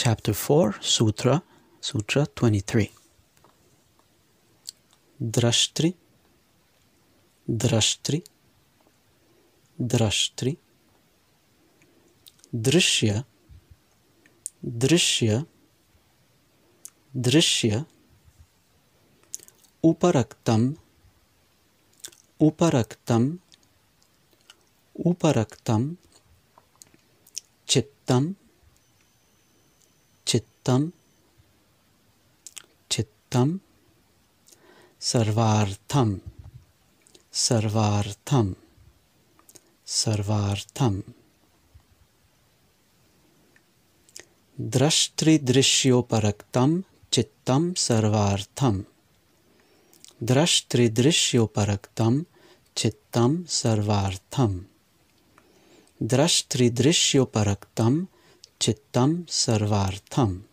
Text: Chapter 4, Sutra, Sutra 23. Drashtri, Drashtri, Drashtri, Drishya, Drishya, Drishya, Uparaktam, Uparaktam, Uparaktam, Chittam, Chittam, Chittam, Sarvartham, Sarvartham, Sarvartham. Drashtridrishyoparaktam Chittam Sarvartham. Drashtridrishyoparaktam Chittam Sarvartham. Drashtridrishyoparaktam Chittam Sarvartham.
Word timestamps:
Chapter 0.00 0.32
4, 0.32 0.76
Sutra, 0.80 1.42
Sutra 1.80 2.24
23. 2.24 2.92
Drashtri, 5.18 5.92
Drashtri, 7.44 8.22
Drashtri, 9.76 10.56
Drishya, 12.54 13.24
Drishya, 14.62 15.44
Drishya, 17.12 17.84
Uparaktam, 19.82 20.76
Uparaktam, 22.38 23.38
Uparaktam, 24.94 25.96
Chittam, 27.66 28.36
Chittam, 30.68 30.92
Chittam, 32.90 33.60
Sarvartham, 35.00 36.20
Sarvartham, 37.32 38.56
Sarvartham. 39.86 41.02
Drashtridrishyoparaktam 44.60 46.84
Chittam 47.10 47.74
Sarvartham. 47.74 48.84
Drashtridrishyoparaktam 50.22 52.26
Chittam 52.76 53.44
Sarvartham. 53.46 54.64
Drashtridrishyoparaktam 56.02 58.08
Chittam 58.60 59.26
Sarvartham. 59.26 60.47